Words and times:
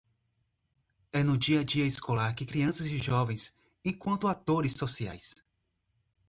É 1.13 1.23
no 1.23 1.37
dia-a-dia 1.37 1.85
escolar 1.85 2.33
que 2.33 2.43
crianças 2.43 2.87
e 2.87 2.97
jovens, 2.97 3.53
enquanto 3.85 4.27
atores 4.27 4.71
sociais 4.75 5.35